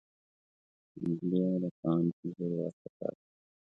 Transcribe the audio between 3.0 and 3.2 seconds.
کړ.